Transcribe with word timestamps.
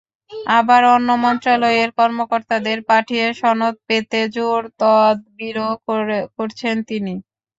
আবার 0.51 0.81
অন্য 0.95 1.09
মন্ত্রণালয়ের 1.23 1.89
কর্মকর্তাদের 1.97 2.77
পাঠিয়ে 2.89 3.25
সনদ 3.39 3.75
পেতে 3.87 4.21
জোর 4.35 4.61
তদবিরও 4.79 5.69
করছেন 6.37 6.75
তিনি। 6.89 7.13